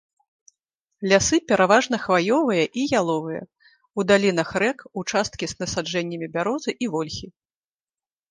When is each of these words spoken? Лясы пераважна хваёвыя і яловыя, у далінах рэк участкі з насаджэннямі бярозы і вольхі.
Лясы 1.09 1.37
пераважна 1.51 1.97
хваёвыя 2.05 2.63
і 2.83 2.85
яловыя, 3.01 3.41
у 4.01 4.07
далінах 4.11 4.49
рэк 4.63 4.79
участкі 5.01 5.45
з 5.51 5.57
насаджэннямі 5.61 6.31
бярозы 6.39 6.71
і 6.87 6.89
вольхі. 6.95 7.27